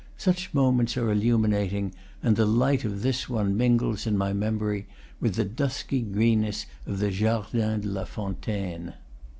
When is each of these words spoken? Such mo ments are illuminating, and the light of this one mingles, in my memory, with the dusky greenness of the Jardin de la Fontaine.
Such 0.17 0.51
mo 0.51 0.71
ments 0.71 0.97
are 0.97 1.11
illuminating, 1.11 1.91
and 2.23 2.35
the 2.35 2.47
light 2.47 2.83
of 2.83 3.03
this 3.03 3.29
one 3.29 3.55
mingles, 3.55 4.07
in 4.07 4.17
my 4.17 4.33
memory, 4.33 4.87
with 5.19 5.35
the 5.35 5.45
dusky 5.45 6.01
greenness 6.01 6.65
of 6.87 6.97
the 6.97 7.11
Jardin 7.11 7.81
de 7.81 7.87
la 7.87 8.05
Fontaine. 8.05 8.95